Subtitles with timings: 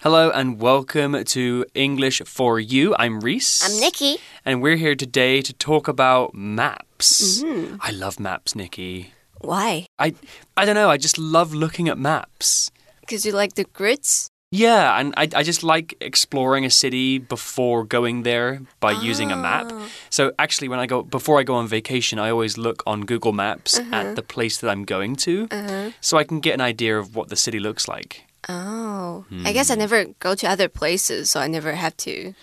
[0.00, 2.94] Hello and welcome to English for You.
[3.00, 3.64] I'm Reese.
[3.64, 4.18] I'm Nikki.
[4.44, 7.42] And we're here today to talk about maps.
[7.42, 7.76] Mm-hmm.
[7.80, 9.12] I love maps, Nikki.
[9.40, 9.86] Why?
[9.98, 10.14] I
[10.56, 12.70] I don't know, I just love looking at maps.
[13.00, 14.28] Because you like the grids?
[14.52, 19.36] Yeah, and I, I just like exploring a city before going there by using a
[19.36, 19.66] map.
[19.70, 19.88] Oh.
[20.10, 23.32] So actually, when I go before I go on vacation, I always look on Google
[23.32, 23.94] Maps Uh-huh.
[23.96, 25.48] at the place that I'm going to,
[26.00, 28.24] so I can get an idea of what the city looks like.
[28.48, 29.24] Oh.
[29.44, 32.34] I guess I never go to other places, so I never have to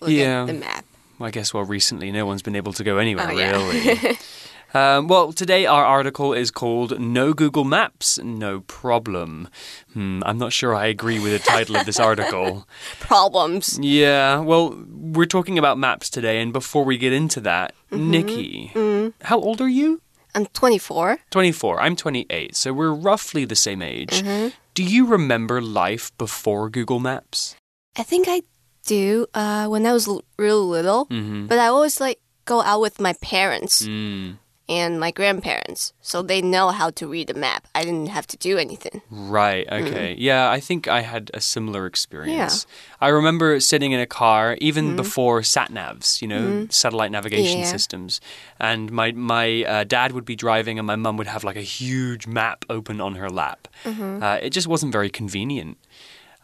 [0.00, 0.42] look Yeah.
[0.42, 0.84] at the map.
[1.20, 3.50] I guess, well, recently no one's been able to go anywhere, Oh, yeah.
[3.52, 4.18] really.
[4.74, 9.48] um, well, today our article is called No Google Maps, No Problem.
[9.92, 12.66] Hmm, I'm not sure I agree with the title of this article.
[13.00, 13.78] Problems.
[13.82, 18.10] Yeah, well, we're talking about maps today, and before we get into that, Mm-hmm.
[18.10, 20.00] Nikki, how old are you?
[20.34, 21.18] I'm 24.
[21.30, 21.80] 24.
[21.80, 24.22] I'm 28, so we're roughly the same age.
[24.22, 24.48] Mm-hmm.
[24.74, 27.56] Do you remember life before Google Maps?
[27.96, 28.42] I think I
[28.86, 31.46] do uh, when I was l- real little, Mm-hmm.
[31.46, 34.38] but I always like go out with my parents Mm,
[34.70, 37.66] and my grandparents, so they know how to read a map.
[37.74, 39.02] I didn't have to do anything.
[39.10, 40.14] right, okay.
[40.16, 42.66] Yeah, I think I had a similar experience.
[42.68, 43.06] Yeah.
[43.06, 47.66] I remember sitting in a car even before sat navs, you know, satellite navigation Yeah.
[47.76, 48.20] systems.
[48.60, 51.68] And my, my uh, dad would be driving, and my mum would have like a
[51.80, 53.66] huge map open on her lap.
[53.84, 55.76] Uh, it just wasn't very convenient.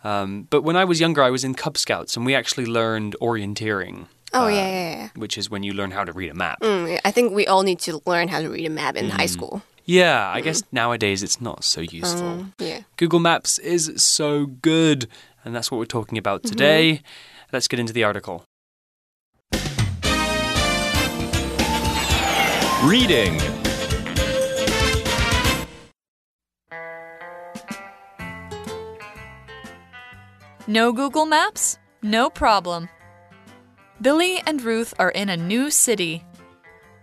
[0.04, 3.16] Um, but when I was younger, I was in Cub Scouts, and we actually learned
[3.20, 4.06] orienteering.
[4.32, 5.08] Oh, uh, yeah, yeah, yeah.
[5.14, 6.60] which is when you learn how to read a map.
[6.60, 9.26] Mm, I think we all need to learn how to read a map in high
[9.26, 9.30] mm.
[9.30, 9.62] school.
[9.84, 10.44] Yeah, I mm.
[10.44, 12.22] guess nowadays it's not so useful.
[12.22, 12.80] Mm, yeah.
[12.96, 15.06] Google Maps is so good,
[15.44, 16.50] and that's what we're talking about mm-hmm.
[16.50, 17.02] today.
[17.52, 18.44] Let's get into the article.
[22.82, 23.40] Reading.
[30.68, 31.78] No Google Maps?
[32.02, 32.88] No problem.
[34.00, 36.24] Billy and Ruth are in a new city.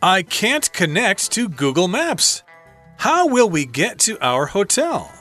[0.02, 2.44] I can't connect to Google Maps.
[2.98, 5.12] How will we get to our hotel?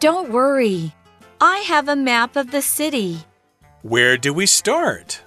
[0.00, 0.92] Don't worry.
[1.40, 3.18] I have a map of the city.
[3.82, 5.20] Where do we start?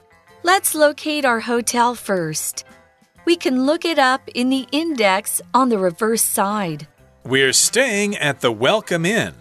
[0.43, 2.65] Let's locate our hotel first.
[3.25, 6.87] We can look it up in the index on the reverse side.
[7.23, 9.33] We're staying at the Welcome Inn.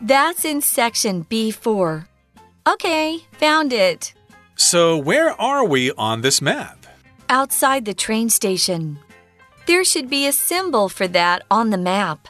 [0.00, 2.06] That's in section B4.
[2.66, 4.14] Okay, found it.
[4.60, 6.84] So, where are we on this map?
[7.28, 8.98] Outside the train station.
[9.66, 12.26] There should be a symbol for that on the map.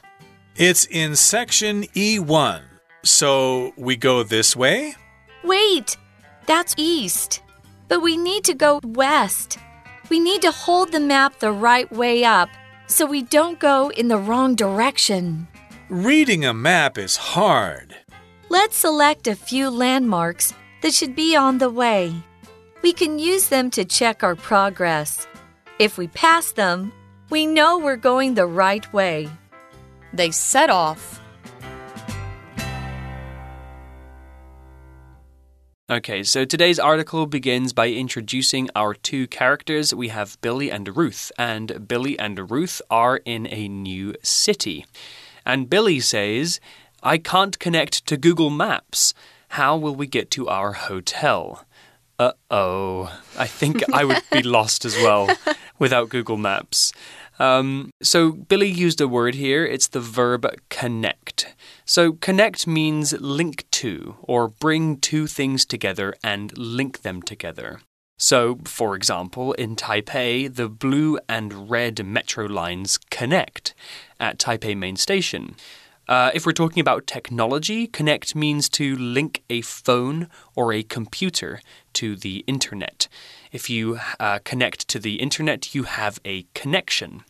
[0.55, 2.61] It's in section E1.
[3.03, 4.95] So, we go this way?
[5.43, 5.97] Wait,
[6.45, 7.41] that's east.
[7.89, 9.57] But we need to go west.
[10.11, 12.51] We need to hold the map the right way up
[12.89, 15.49] so we don't go in the wrong direction.
[15.89, 17.97] Reading a map is hard.
[18.51, 20.53] Let's select a few landmarks
[20.83, 22.15] that should be on the way.
[22.83, 25.27] We can use them to check our progress.
[25.79, 26.93] If we pass them,
[27.31, 29.29] we know we're going the right way.
[30.13, 31.21] They set off.
[35.91, 39.95] Okay, so today's article begins by introducing our two characters.
[39.95, 44.85] We have Billy and Ruth, and Billy and Ruth are in a new city.
[45.47, 46.61] And Billy says,
[47.03, 49.15] I can't connect to Google Maps.
[49.49, 51.65] How will we get to our hotel?
[52.19, 53.13] Uh oh.
[53.39, 55.29] I think I would be lost as well
[55.79, 56.93] without Google Maps.
[57.39, 59.65] Um, so Billy used a word here.
[59.65, 61.55] It's the verb connect.
[61.85, 67.81] So connect means link to or bring two things together and link them together.
[68.21, 73.75] So, for example, in Taipei, the blue and red metro lines connect
[74.19, 75.55] at Taipei Main Station.
[76.09, 81.61] Uh, if we're talking about technology, connect means to link a phone or a computer
[81.93, 83.09] to the internet.
[83.53, 87.25] If you uh, connect to the internet, you have a connection.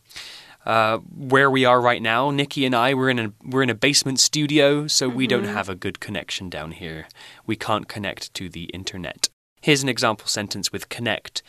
[0.65, 3.75] Uh, where we are right now, Nikki and I, we're in a we're in a
[3.75, 7.07] basement studio, so we don't have a good connection down here.
[7.45, 9.29] We can't connect to the internet.
[9.61, 11.41] Here's an example sentence with connect.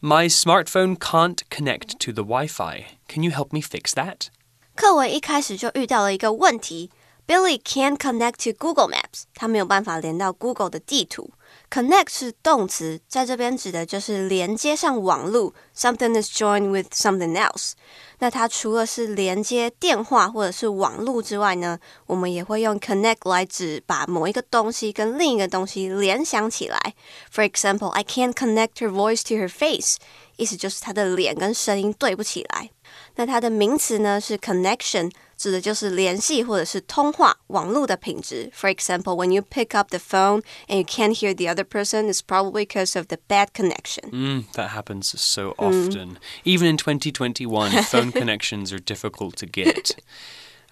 [0.00, 2.86] My smartphone can't connect to the Wi-Fi.
[3.08, 4.30] Can you help me fix that?
[4.76, 6.90] 课文一开始就遇到了一个问题
[7.26, 11.30] ，Billy can't connect to Google Maps，他没有办法连到 Google 的地图。
[11.70, 17.72] Connect 是动词，在这边指的就是连接上网路，something is joined with something else。
[18.18, 26.94] 那它除了是连接电话或者是网路之外呢，我们也会用 connect 来指把某一个东西跟另一个东西联想起来。
[27.34, 29.96] For example, I can't connect her voice to her face，
[30.36, 32.70] 意思就是她的脸跟声音对不起来。
[33.15, 38.51] 那它的名词呢是 connection，指的就是联系或者是通话网络的品质。
[38.53, 42.21] For example, when you pick up the phone and you can't hear the other person, it's
[42.21, 44.11] probably because of the bad connection.
[44.11, 46.17] Mm, that happens so often.
[46.43, 49.95] Even in 2021, phone connections are difficult to get.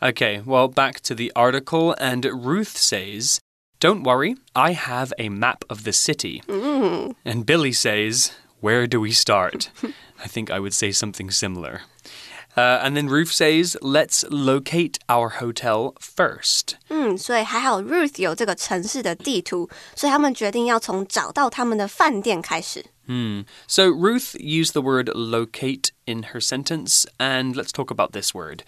[0.02, 3.40] Okay, well, back to the article, and Ruth says,
[3.82, 6.42] Don't worry, I have a map of the city.
[6.48, 8.32] And Billy says,
[8.62, 9.70] Where do we start?
[10.24, 11.82] I think I would say something similar.
[12.56, 16.76] Uh, and then Ruth says, Let's locate our hotel first.
[16.90, 22.86] 嗯，所以还好 Ruth 有这个城市的地图，所以他们决定要从找到他们的饭店开始。
[23.68, 28.60] So Ruth used the word locate in her sentence, and let's talk about this word.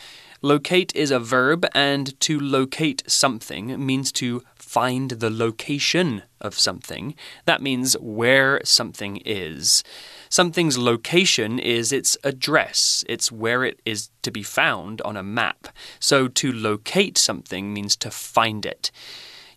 [0.46, 7.16] Locate is a verb, and to locate something means to find the location of something.
[7.46, 9.82] That means where something is.
[10.28, 15.66] Something's location is its address, it's where it is to be found on a map.
[15.98, 18.92] So to locate something means to find it.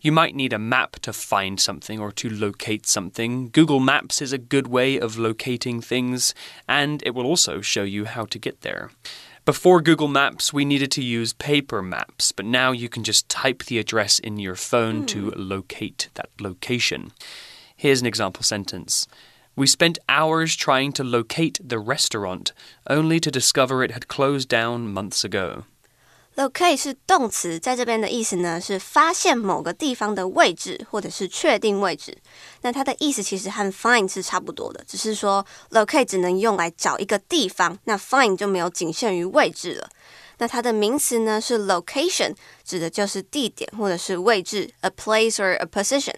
[0.02, 3.50] You might need a map to find something or to locate something.
[3.50, 6.34] Google Maps is a good way of locating things,
[6.68, 8.90] and it will also show you how to get there.
[9.50, 13.64] Before Google Maps, we needed to use paper maps, but now you can just type
[13.64, 15.42] the address in your phone to hmm.
[15.42, 17.12] locate that location.
[17.76, 19.08] Here's an example sentence.
[19.56, 22.54] We spent hours trying to locate the restaurant,
[22.88, 25.66] only to discover it had closed down months ago.
[26.40, 32.18] Locate 是动词，在这边的意思呢是发现某个地方的位置，或者是确定位置。
[32.62, 39.90] 那它的意思其实和 find 是差不多的，只是说 locate 只能用来找一个地方，那 find 就没有仅限于位置了。
[40.38, 42.34] 那它的名词呢是 location，
[42.64, 46.16] 指的就是地点或者是位置，a place or a position。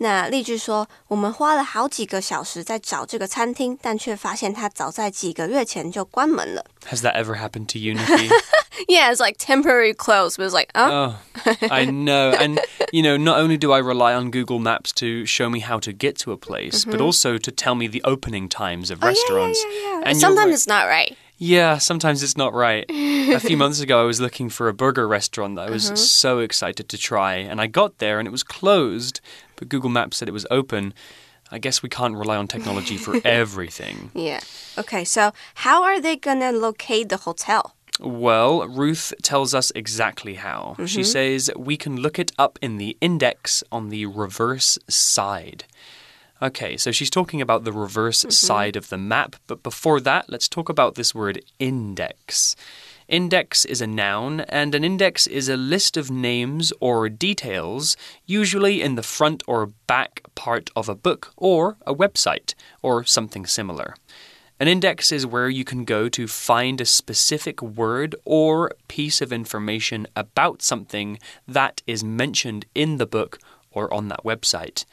[0.00, 6.64] 那例句说，我们花了好几个小时在找这个餐厅，但却发现它早在几个月前就关门了。
[6.88, 8.30] Has that ever happened to you, Nikki?
[8.86, 11.16] Yeah, it's like temporary close, but it's like, oh, Oh,
[11.70, 12.32] I know.
[12.32, 12.60] And,
[12.92, 15.92] you know, not only do I rely on Google Maps to show me how to
[15.92, 19.58] get to a place, but also to tell me the opening times of restaurants.
[19.58, 19.68] Mm-hmm.
[19.68, 20.10] Oh, yeah, yeah, yeah.
[20.10, 20.54] And you're Sometimes right.
[20.54, 21.16] it's not right.
[21.43, 22.85] Yeah, sometimes it's not right.
[22.89, 25.97] a few months ago, I was looking for a burger restaurant that I was uh-huh.
[25.97, 29.19] so excited to try, and I got there and it was closed,
[29.57, 30.93] but Google Maps said it was open.
[31.51, 34.09] I guess we can't rely on technology for everything.
[34.13, 34.39] Yeah.
[34.77, 37.75] Okay, so how are they gonna locate the hotel?
[37.99, 40.77] Well, Ruth tells us exactly how.
[40.85, 41.03] She mm-hmm.
[41.03, 45.65] says we can look it up in the index on the reverse side.
[46.41, 48.31] Okay, so she's talking about the reverse mm-hmm.
[48.31, 52.55] side of the map, but before that, let's talk about this word index.
[53.07, 57.95] Index is a noun, and an index is a list of names or details,
[58.25, 63.45] usually in the front or back part of a book or a website or something
[63.45, 63.95] similar.
[64.59, 69.33] An index is where you can go to find a specific word or piece of
[69.33, 73.39] information about something that is mentioned in the book
[73.71, 74.85] or on that website.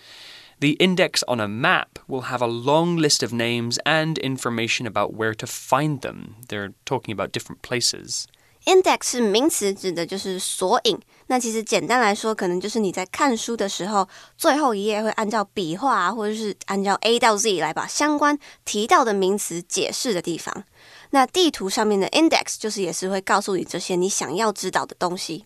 [0.60, 5.14] The index on a map will have a long list of names and information about
[5.14, 6.36] where to find them.
[6.48, 8.26] They're talking about different places.
[8.66, 11.00] Index 是名词，指的就是索引。
[11.28, 14.08] 那其实简单来说，可能就是你在看书的时候，
[14.38, 20.64] 最后一页会按照笔画啊，或者是按照 A 到 Z 来把相关提到的名词解释的地方。
[21.12, 25.46] 那地图上面的 index 就是也是会告诉你这些你想要知道的东西。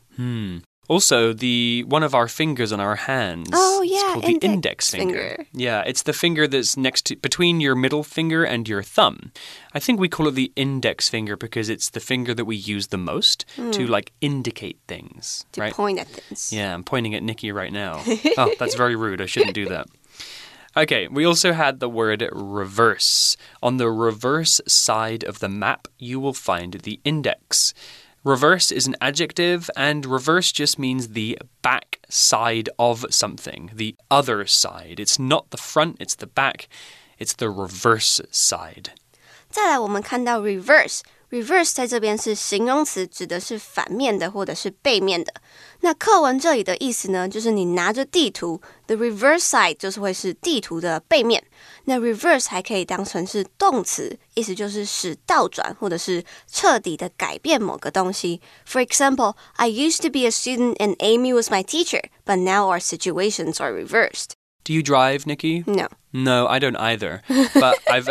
[0.88, 3.48] also, the one of our fingers on our hands.
[3.52, 5.28] Oh, it's yeah, called the index index finger.
[5.28, 5.46] finger.
[5.52, 9.32] Yeah, it's the finger that's next to between your middle finger and your thumb.
[9.72, 12.88] I think we call it the index finger because it's the finger that we use
[12.88, 13.91] the most to hmm.
[13.91, 15.72] like indicate things, To right?
[15.72, 16.53] point at things.
[16.53, 18.03] Yeah, I'm pointing at Nikki right now.
[18.38, 19.20] oh, that's very rude.
[19.20, 19.88] I shouldn't do that.
[20.76, 23.36] Okay, we also had the word reverse.
[23.62, 27.74] On the reverse side of the map, you will find the index.
[28.23, 34.45] Reverse is an adjective, and reverse just means the back side of something, the other
[34.45, 34.99] side.
[34.99, 36.68] It's not the front, it's the back,
[37.18, 38.92] it's the reverse side.
[39.49, 41.01] 再来，我们看到 reverse。
[41.31, 45.32] reverse 在这边是形容词，指的是反面的或者是背面的。
[45.81, 51.43] 那课文这里的意思呢，就是你拿着地图，the reverse side 就是会是地图的背面。
[51.84, 58.40] 那 reverse 还可以当成是动词，意思就是使倒转或者是彻底的改变某个东西。
[58.66, 62.81] For example, I used to be a student and Amy was my teacher, but now our
[62.81, 64.33] situations are reversed.
[64.64, 65.62] Do you drive, Nikki?
[65.66, 65.88] No.
[66.12, 67.22] No, I don't either.
[67.54, 68.08] But I've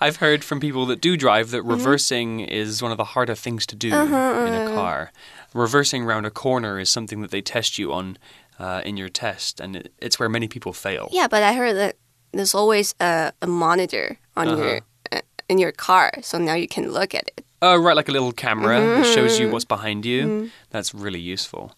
[0.00, 3.66] I've heard from people that do drive that reversing is one of the harder things
[3.66, 5.10] to do in a car.
[5.54, 8.18] Reversing round a corner is something that they test you on
[8.58, 11.08] uh, in your test, and it, it's where many people fail.
[11.12, 11.96] Yeah, but I heard that
[12.32, 14.80] there's always a, a monitor on your
[15.12, 17.44] uh, in your car, so now you can look at it.
[17.62, 19.42] Oh, right, like a little camera that shows Mm-hmm.
[19.44, 20.50] you what's behind you.
[20.70, 21.72] That's really useful.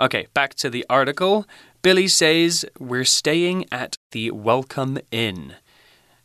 [0.00, 1.44] Okay, back to the article.
[1.82, 5.56] Billy says, We're staying at the Welcome Inn.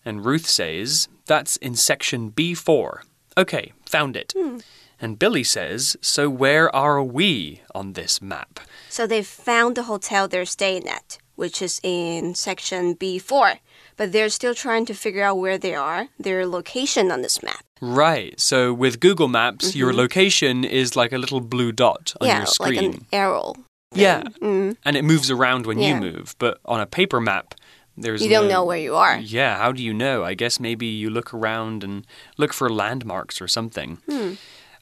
[0.05, 3.01] And Ruth says, That's in section B4.
[3.35, 4.33] Okay, found it.
[4.37, 4.59] Hmm.
[5.01, 8.59] And Billy says, So where are we on this map?
[8.89, 13.57] So they've found the hotel they're staying at, which is in section B4.
[13.97, 17.63] But they're still trying to figure out where they are, their location on this map.
[17.81, 22.29] Right, so with Google Maps, your location is like a little blue dot on Mm-hmm.
[22.29, 22.93] yeah, your like screen.
[22.93, 23.53] an arrow.
[23.93, 24.77] yeah, Mm.
[24.85, 25.89] and it moves around when Yeah.
[25.89, 26.35] you move.
[26.39, 27.53] But on a paper map,
[27.95, 29.19] there's You don't no- know where you are.
[29.19, 30.23] Yeah, how do you know?
[30.23, 32.05] I guess maybe you look around and
[32.37, 33.97] look for landmarks or something.
[34.09, 34.33] Hmm.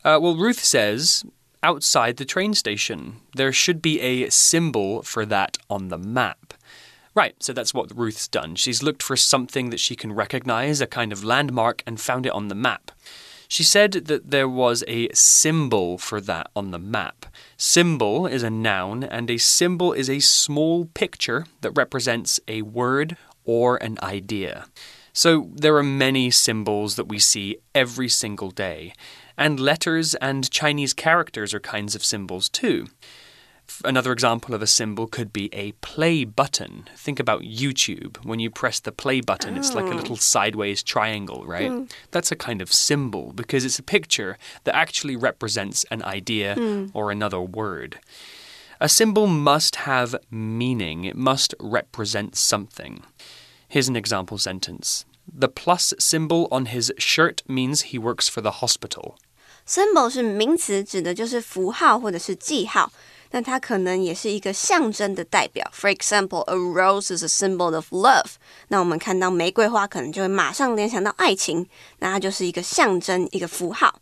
[0.06, 1.26] Uh, well, Ruth says
[1.64, 6.54] outside the train station, there should be a symbol for that on the map.
[7.14, 8.56] Right, so that's what Ruth's done.
[8.56, 12.32] She's looked for something that she can recognize, a kind of landmark, and found it
[12.32, 12.92] on the map.
[13.50, 17.26] She said that there was a symbol for that on the map.
[17.58, 23.18] Symbol is a noun, and a symbol is a small picture that represents a word
[23.44, 24.68] or an idea.
[25.12, 28.94] So there are many symbols that we see every single day,
[29.38, 32.88] and letters and Chinese characters are kinds of symbols too.
[33.71, 36.85] F- Another example of a symbol could be a play button.
[36.97, 38.25] Think about YouTube.
[38.25, 41.93] When you press the play button, it's like a little sideways triangle, right?
[42.13, 46.57] That's a kind of symbol because it's a picture that actually represents an idea
[46.95, 47.99] or another word.
[48.81, 53.03] A symbol must have meaning, it must represent something.
[53.69, 58.63] Here's an example sentence The plus symbol on his shirt means he works for the
[58.63, 59.17] hospital.
[59.67, 62.93] Symbol 是名词，指的就是符号或者是记号。
[63.32, 65.70] 那它可能也是一个象征的代表。
[65.74, 68.34] For example, a rose is a symbol of love。
[68.68, 71.68] 那我们看到玫瑰花，可能就会马上联想到爱情，
[72.00, 74.00] 那它就是一个象征，一个符号。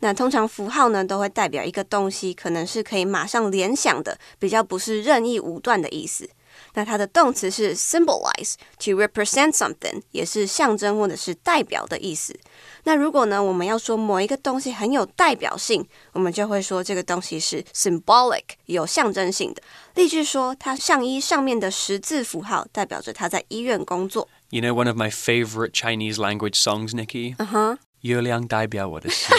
[0.00, 6.28] 那通常符号呢，都会代表一个东西，可能是可以马上联想的，比较不是任意武断的意思。
[6.73, 12.37] 那它的动词是 symbolize，to represent something，也是象征或者是代表的意思。
[12.83, 19.61] 那如果呢，我们要说某一个东西很有代表性，我们就会说这个东西是 symbolic，有象征性的。
[19.95, 24.29] 例句说，他上衣上面的十字符号代表着他在医院工作。
[24.49, 27.35] You know one of my favorite Chinese language songs, Nikki?
[27.35, 27.75] Uh Uh-huh.
[27.75, 27.77] huh.
[28.01, 29.35] 月亮代表我的心.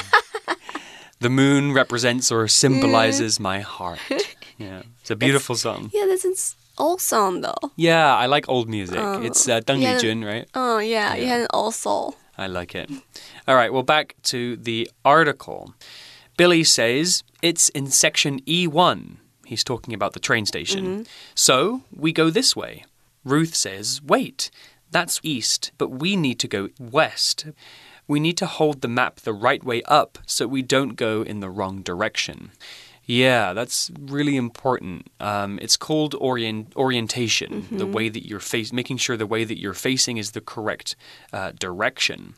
[1.21, 3.99] the moon represents or symbolizes my heart.
[4.59, 5.91] Yeah, it's a beautiful song.
[5.93, 7.72] Yeah, this is old song though.
[7.76, 9.00] Yeah, I like old music.
[9.00, 9.98] it's uh, Deng yeah.
[9.98, 10.48] Lijun, right?
[10.54, 12.16] Oh yeah, it has old soul.
[12.38, 12.90] I like it.
[13.48, 15.74] All right, well, back to the article.
[16.36, 19.18] Billy says it's in section E1.
[19.46, 21.06] He's talking about the train station.
[21.36, 22.86] So we go this way.
[23.24, 24.50] Ruth says, wait,
[24.90, 27.46] that's east, but we need to go west.
[28.08, 31.40] We need to hold the map the right way up so we don't go in
[31.40, 32.52] the wrong direction.
[33.06, 35.08] Yeah, that's really important.
[35.20, 39.60] Um, it's called orient orientation, the way that you're face, making sure the way that
[39.60, 40.96] you're facing is the correct
[41.34, 42.36] uh, direction.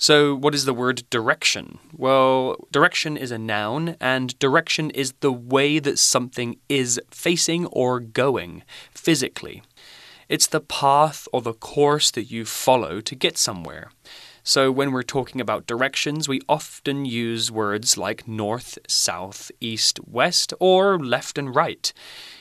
[0.00, 1.78] So, what is the word direction?
[1.92, 7.98] Well, direction is a noun, and direction is the way that something is facing or
[7.98, 8.62] going
[8.94, 9.62] physically.
[10.28, 13.90] It's the path or the course that you follow to get somewhere.
[14.48, 20.54] So, when we're talking about directions, we often use words like north, south, east, west,
[20.58, 21.92] or left and right.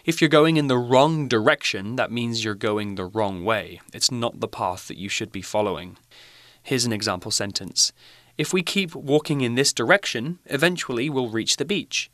[0.06, 3.82] If you're going in the wrong direction, that means you're going the wrong way.
[3.94, 5.98] It's not the path that you should be following.
[6.64, 7.92] Here's an example sentence
[8.38, 12.10] If we keep walking in this direction, eventually we'll reach the beach.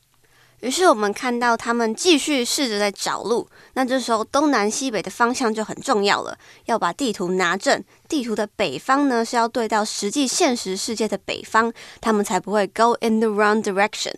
[0.63, 3.45] 于是我们看到他们继续试着在找路。
[3.73, 7.83] 那这时候东南西北的方向就很重要了，要把地图拿正。
[8.07, 14.13] 地图的北方呢是要对到实际现实世界的北方，他们才不会 go in the wrong direction。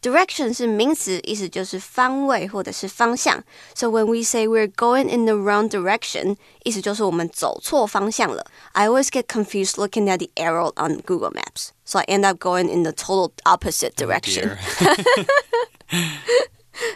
[0.00, 3.42] Direction 是名词，意思就是方位或者是方向。
[3.74, 8.44] So when we say we're going in the wrong direction，意思就是我们走错方向了。
[8.72, 12.68] I always get confused looking at the arrow on Google Maps, so I end up going
[12.68, 14.56] in the total opposite direction.
[14.78, 15.28] Dear.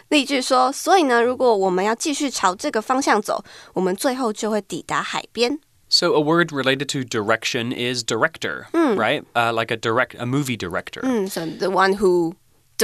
[0.09, 5.59] 例句说，所以呢，如果我们要继续朝这个方向走，我们最后就会抵达海边。
[5.89, 9.23] So a word related to direction is director, right?
[9.33, 10.99] Uh, like a direct a movie director.
[11.03, 12.33] 嗯，so the one who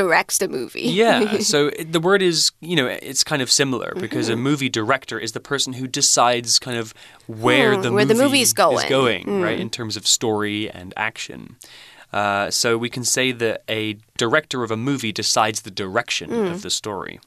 [0.03, 0.83] directs the movie.
[0.83, 5.19] Yeah, so the word is, you know, it's kind of similar because a movie director
[5.19, 6.95] is the person who decides kind of
[7.27, 9.23] where Hmm, the where the movie movie is going.
[9.25, 9.43] Hmm.
[9.43, 11.57] right, in terms of story and action.
[12.13, 16.47] Uh, so we can say that a director of a movie decides the direction Hmm.
[16.55, 17.21] of the story.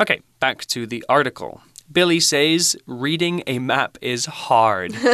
[0.00, 1.60] Okay, back to the article.
[1.92, 4.94] Billy says reading a map is hard.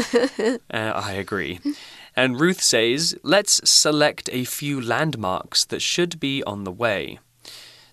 [0.72, 1.58] Uh, I agree.
[2.20, 7.18] And Ruth says, let's select a few landmarks that should be on the way.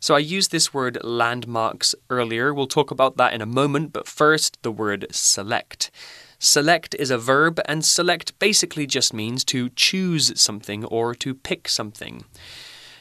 [0.02, 2.54] So I used this word landmarks earlier.
[2.54, 5.92] We'll talk about that in a moment, but first, the word select.
[6.40, 11.70] Select is a verb, and select basically just means to choose something or to pick
[11.70, 12.26] something.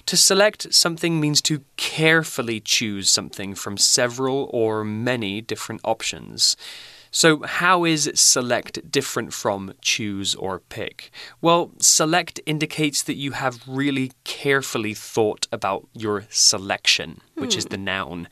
[0.07, 6.57] To select something means to carefully choose something from several or many different options.
[7.11, 11.11] So, how is select different from choose or pick?
[11.41, 17.59] Well, select indicates that you have really carefully thought about your selection, which hmm.
[17.59, 18.29] is the noun.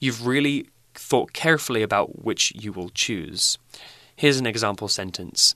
[0.00, 3.58] You've really thought carefully about which you will choose.
[4.14, 5.54] Here's an example sentence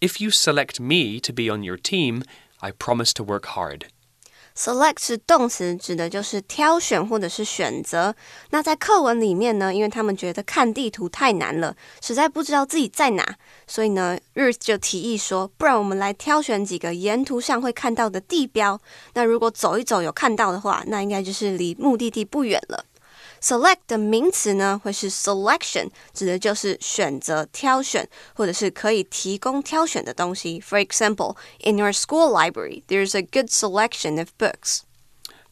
[0.00, 2.22] If you select me to be on your team,
[2.60, 3.86] I promise to work hard.
[4.56, 8.14] Select 是动词，指的就是挑选或者是选择。
[8.50, 18.80] 那在课文里面呢，因为他们觉得看地图太难了，实在不知道自己在哪，所以呢，Ruth 就提议说：“不然我们来挑选几个沿途上会看到的地标。
[19.14, 22.84] 那如果走一走有看到的话，那应该就是离目的地不远了。”
[23.43, 30.59] Select 的名词呢，会是 selection，指的就是选择、挑选，或者是可以提供挑选的东西。
[30.59, 34.81] For example, in your school library, there's a good selection of books.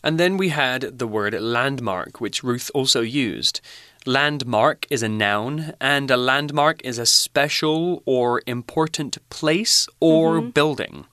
[0.01, 3.59] And then we had the word landmark, which Ruth also used.
[4.05, 10.45] Landmark is a noun, and a landmark is a special or important place or mm
[10.45, 10.53] -hmm.
[10.53, 11.05] building.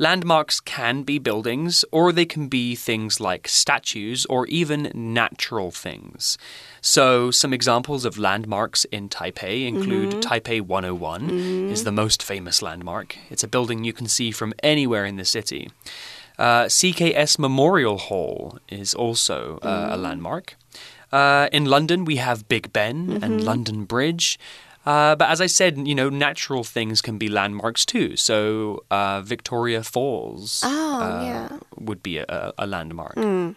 [0.00, 6.38] Landmarks can be buildings, or they can be things like statues or even natural things.
[6.80, 10.22] So, some examples of landmarks in Taipei include mm -hmm.
[10.22, 11.72] Taipei 101 mm -hmm.
[11.72, 13.18] is the most famous landmark.
[13.30, 15.68] It's a building you can see from anywhere in the city.
[16.38, 20.02] Uh, CKS Memorial Hall is also uh, a mm-hmm.
[20.02, 20.56] landmark.
[21.12, 23.22] Uh, in London, we have Big Ben -hmm.
[23.22, 23.48] and mm-hmm.
[23.50, 24.38] London Bridge.
[24.85, 28.15] Uh, but as I said, you know, natural things can be landmarks too.
[28.15, 31.57] So uh, Victoria Falls oh, uh, yeah.
[31.77, 33.13] would be a, a landmark.
[33.15, 33.55] 嗯，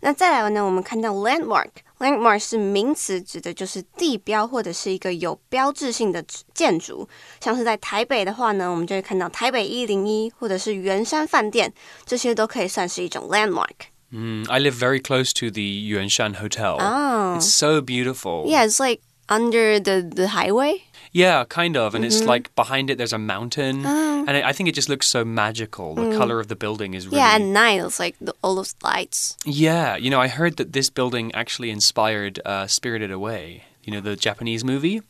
[0.00, 7.08] 那再来呢，我们看到 landmark，landmark 是名词，指的就是地标或者是一个有标志性的建筑。
[7.40, 11.72] 像是在台北的话呢，我们就会看到台北一零一或者是圆山饭店，
[12.04, 16.78] 这些都可以算是一种 landmark。Mm, I live very close to the Yuanshan Hotel.
[16.80, 17.36] Oh.
[17.38, 18.46] It's so beautiful.
[18.46, 19.00] Yeah, it's like
[19.31, 20.83] under the, the highway?
[21.11, 21.95] Yeah, kind of.
[21.95, 22.07] And mm -hmm.
[22.07, 22.33] it's mm-hmm.
[22.33, 23.85] like behind it, there's a mountain.
[23.85, 24.25] Oh.
[24.27, 25.95] And I think it just looks so magical.
[25.95, 26.17] The mm.
[26.17, 27.17] color of the building is really.
[27.17, 29.35] Yeah, at night, it's like the, all those lights.
[29.45, 33.63] Yeah, you know, I heard that this building actually inspired uh, Spirited Away.
[33.83, 35.01] You know, the Japanese movie?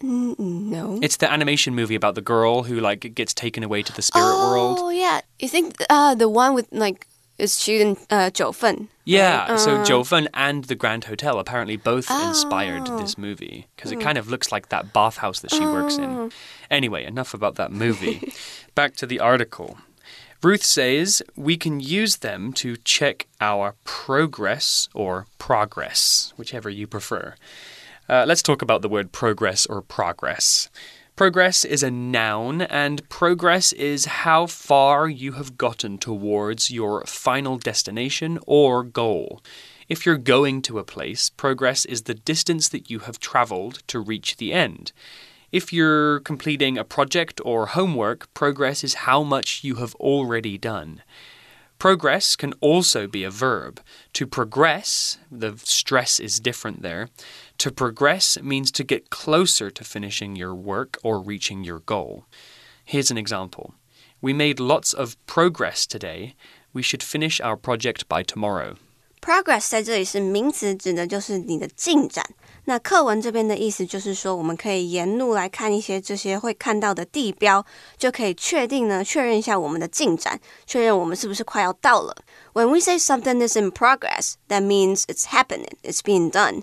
[0.00, 0.98] No.
[1.02, 4.26] It's the animation movie about the girl who like gets taken away to the spirit
[4.26, 4.78] oh, world.
[4.80, 7.06] Oh yeah, you think uh, the one with like
[7.38, 8.88] is shooting uh, Jiufen.
[9.04, 9.60] Yeah, right?
[9.60, 9.84] so uh.
[9.84, 12.28] Jiufen and the Grand Hotel apparently both oh.
[12.28, 15.72] inspired this movie because it kind of looks like that bathhouse that she oh.
[15.72, 16.10] works in.
[16.10, 16.30] Oh.
[16.70, 18.32] Anyway, enough about that movie.
[18.74, 19.78] Back to the article.
[20.42, 27.34] Ruth says we can use them to check our progress or progress, whichever you prefer.
[28.08, 30.70] Uh, let's talk about the word progress or progress.
[31.18, 37.58] Progress is a noun, and progress is how far you have gotten towards your final
[37.58, 39.42] destination or goal.
[39.88, 43.98] If you're going to a place, progress is the distance that you have traveled to
[43.98, 44.92] reach the end.
[45.50, 51.02] If you're completing a project or homework, progress is how much you have already done.
[51.78, 53.80] Progress can also be a verb.
[54.14, 57.08] To progress, the stress is different there.
[57.58, 62.26] To progress means to get closer to finishing your work or reaching your goal.
[62.84, 63.74] Here's an example.
[64.20, 66.34] We made lots of progress today.
[66.72, 68.76] We should finish our project by tomorrow.
[69.20, 72.24] Progress 在这里是名词，指的就是你的进展。
[72.64, 77.64] 那课文这边的意思就是说，我们可以沿路来看一些这些会看到的地标，
[77.96, 82.14] 就可以确定呢，确认一下我们的进展，确认我们是不是快要到了。
[82.52, 86.62] When we say something is in progress, that means it's happening, it's being done.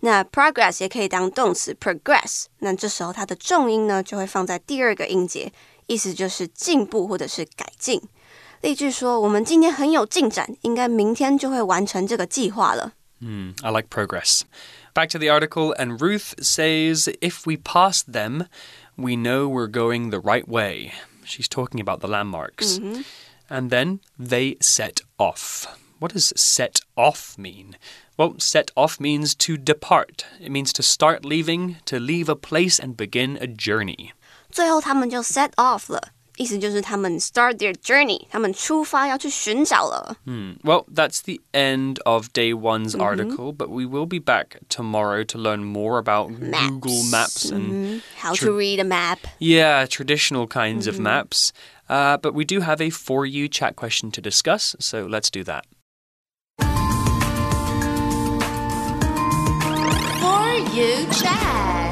[0.00, 5.52] 那 progress 也可以当动词 progress，那这时候它的重音呢就会放在第二个音节，
[5.86, 8.00] 意思就是进步或者是改进。
[8.61, 12.93] 例句说，我们今天很有进展，应该明天就会完成这个计划了。
[13.19, 14.41] 嗯，I like progress.
[14.93, 18.47] Back to the article, and Ruth says if we pass them,
[18.95, 20.91] we know we're going the right way.
[21.23, 22.79] She's talking about the landmarks.
[22.79, 23.03] Mm -hmm.
[23.49, 25.67] And then they set off.
[25.99, 27.75] What does set off mean?
[28.17, 30.25] Well, set off means to depart.
[30.39, 34.11] It means to start leaving, to leave a place and begin a journey.
[34.51, 36.09] 最后他们就 set off 了。
[36.37, 40.15] 意思就是他们 start their journey，他们出发要去寻找了。
[40.25, 40.55] Hmm.
[40.63, 43.03] Well, that's the end of day one's mm -hmm.
[43.03, 46.69] article, but we will be back tomorrow to learn more about maps.
[46.69, 48.01] Google Maps and mm -hmm.
[48.21, 49.19] how to read a map.
[49.39, 50.89] Yeah, traditional kinds mm -hmm.
[50.89, 51.03] of mm-hmm.
[51.03, 51.51] maps.
[51.89, 55.43] Uh, but we do have a for you chat question to discuss, so let's do
[55.43, 55.65] that.
[60.21, 61.90] For you chat.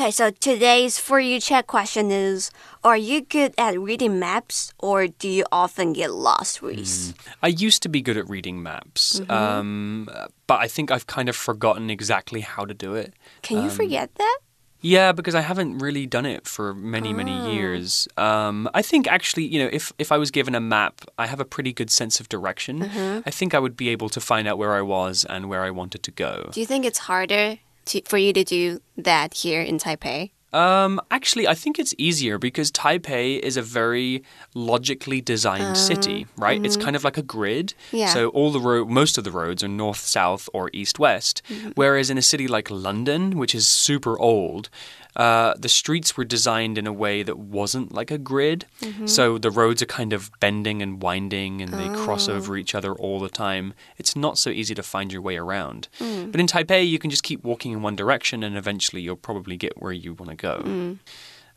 [0.00, 2.52] Okay, so today's for you chat question is
[2.84, 7.10] Are you good at reading maps or do you often get lost, Reese?
[7.10, 9.28] Hmm, I used to be good at reading maps, mm-hmm.
[9.28, 10.08] um,
[10.46, 13.12] but I think I've kind of forgotten exactly how to do it.
[13.42, 14.38] Can you um, forget that?
[14.80, 17.50] Yeah, because I haven't really done it for many, many ah.
[17.50, 18.06] years.
[18.16, 21.40] Um, I think actually, you know, if, if I was given a map, I have
[21.40, 22.82] a pretty good sense of direction.
[22.82, 23.22] Mm-hmm.
[23.26, 25.70] I think I would be able to find out where I was and where I
[25.70, 26.50] wanted to go.
[26.52, 27.58] Do you think it's harder
[27.88, 30.30] to, for you to do that here in Taipei?
[30.52, 34.22] Um, actually, I think it's easier because Taipei is a very
[34.54, 36.64] logically designed ah, city, right?
[36.64, 36.84] It's mm-hmm.
[36.84, 37.74] kind of like a grid.
[37.92, 38.06] Yeah.
[38.06, 41.42] So all the road, most of the roads are north, south, or east, west.
[41.50, 41.70] Mm-hmm.
[41.74, 44.70] Whereas in a city like London, which is super old,
[45.16, 48.66] uh, the streets were designed in a way that wasn't like a grid.
[49.06, 52.94] So the roads are kind of bending and winding, and they cross over each other
[52.94, 53.74] all the time.
[53.96, 55.88] It's not so easy to find your way around.
[55.98, 59.56] But in Taipei, you can just keep walking in one direction, and eventually you'll probably
[59.56, 60.96] get where you want to go.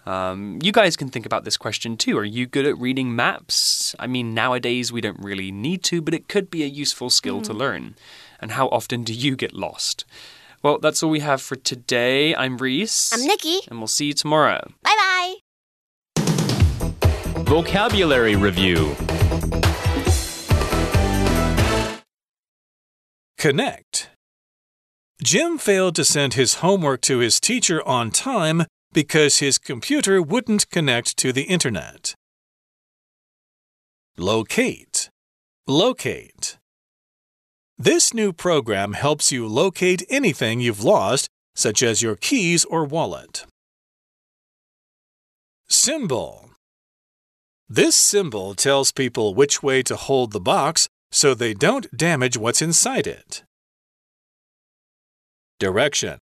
[0.06, 2.18] Um, you guys can think about this question too.
[2.18, 3.94] Are you good at reading maps?
[4.00, 7.42] I mean, nowadays we don't really need to, but it could be a useful skill
[7.44, 7.96] to learn.
[8.40, 10.04] And how often do you get lost?
[10.64, 12.36] Well, that's all we have for today.
[12.36, 13.12] I'm Reese.
[13.14, 13.60] I'm Nikki.
[13.70, 14.72] And we'll see you tomorrow.
[14.84, 15.36] Bye bye.
[17.44, 18.96] Vocabulary Review
[23.42, 24.12] Connect.
[25.24, 30.70] Jim failed to send his homework to his teacher on time because his computer wouldn't
[30.70, 32.14] connect to the internet.
[34.16, 35.10] Locate.
[35.68, 36.58] Locate.
[37.84, 43.48] This new program helps you locate anything you've lost, such as your keys or wallet.
[45.68, 46.52] Symbol.
[47.68, 52.62] This symbol tells people which way to hold the box so they don't damage what's
[52.62, 53.42] inside it.
[55.60, 56.20] Direction.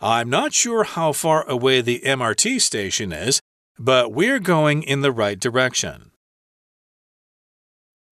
[0.00, 3.40] I'm not sure how far away the MRT station is,
[3.78, 6.10] but we're going in the right direction.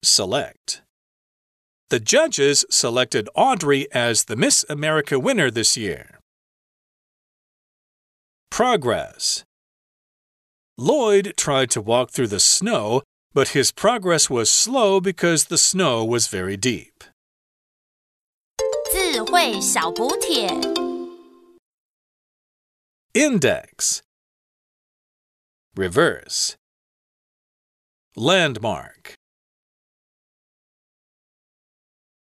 [0.01, 0.83] Select.
[1.92, 6.18] The judges selected Audrey as the Miss America winner this year.
[8.50, 9.44] Progress.
[10.76, 16.04] Lloyd tried to walk through the snow, but his progress was slow because the snow
[16.04, 17.04] was very deep.
[18.90, 20.48] 智慧小补帖
[23.14, 24.02] Index.
[25.76, 26.56] Reverse.
[28.16, 29.14] Landmark.